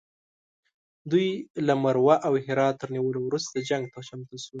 [1.11, 1.27] دوی
[1.67, 4.49] له مرو او هرات تر نیولو وروسته جنګ ته چمتو شول.